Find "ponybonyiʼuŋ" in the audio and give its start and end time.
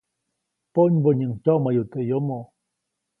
0.73-1.31